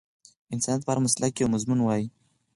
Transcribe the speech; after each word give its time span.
انسانيت 0.53 0.81
په 0.85 0.91
هر 0.93 0.99
مسلک 1.05 1.31
کې 1.33 1.41
یو 1.43 1.53
مضمون 1.55 1.79
وای 1.81 2.03